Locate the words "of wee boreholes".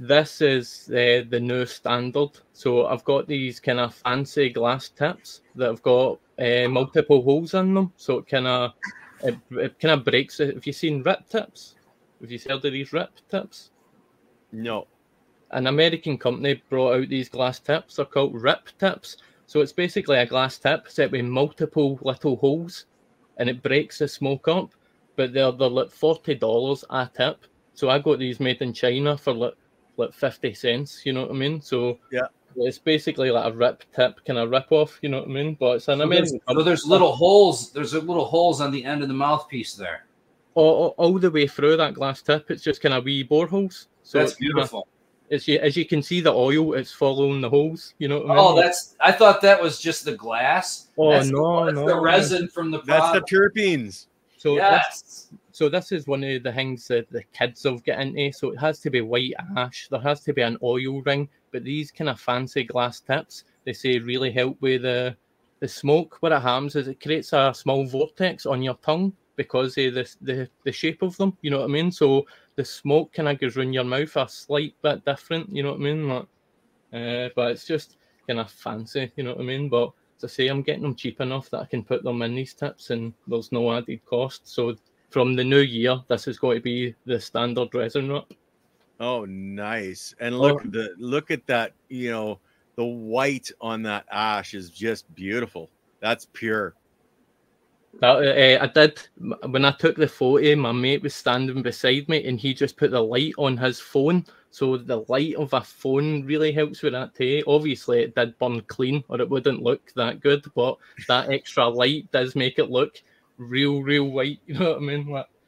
42.94-43.86